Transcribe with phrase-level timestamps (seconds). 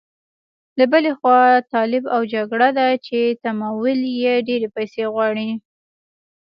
[0.77, 1.39] له بلې خوا
[1.73, 5.49] طالب او جګړه ده چې تمویل یې ډېرې پيسې غواړي.